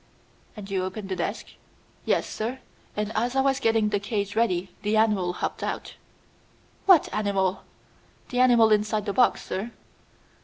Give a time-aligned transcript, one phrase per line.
[0.57, 1.45] "And you opened the desk?"
[2.05, 2.57] "Yes, sir;
[2.97, 5.93] and as I was getting the cage ready the animal hopped out."
[6.87, 7.61] "What animal?"
[8.29, 9.69] "The animal inside the box, sir."